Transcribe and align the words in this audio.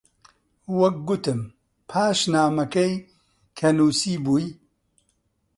وەک 0.79 0.95
گوتم، 1.07 1.41
پاش 1.89 2.19
نامەکەی 2.33 2.93
کە 3.57 3.69
نووسیبووی: 3.77 4.47